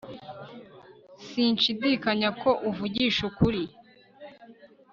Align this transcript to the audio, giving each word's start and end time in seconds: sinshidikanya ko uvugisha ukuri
sinshidikanya 1.27 2.29
ko 2.41 2.49
uvugisha 2.69 3.21
ukuri 3.29 3.63